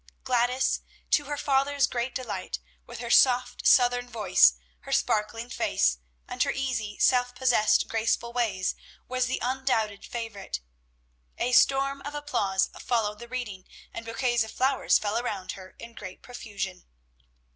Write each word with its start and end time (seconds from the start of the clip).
Gladys, 0.23 0.81
to 1.11 1.25
her 1.25 1.37
father's 1.37 1.85
great 1.85 2.15
delight, 2.15 2.57
with 2.87 2.97
her 2.97 3.11
soft 3.11 3.67
Southern 3.67 4.09
voice, 4.09 4.55
her 4.79 4.91
sparkling 4.91 5.47
face, 5.47 5.99
and 6.27 6.41
her 6.41 6.49
easy, 6.49 6.97
self 6.97 7.35
possessed, 7.35 7.87
graceful 7.87 8.33
ways, 8.33 8.73
was 9.07 9.27
the 9.27 9.37
undoubted 9.43 10.03
favorite. 10.03 10.59
A 11.37 11.51
storm 11.51 12.01
of 12.01 12.15
applause 12.15 12.71
followed 12.79 13.19
the 13.19 13.27
reading, 13.27 13.65
and 13.93 14.03
bouquets 14.03 14.43
of 14.43 14.49
flowers 14.49 14.97
fell 14.97 15.19
around 15.19 15.51
her 15.51 15.75
in 15.77 15.93
great 15.93 16.23
profusion. 16.23 16.83